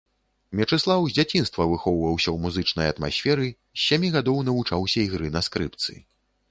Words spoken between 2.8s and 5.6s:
атмасферы, з сямі гадоў навучаўся ігры на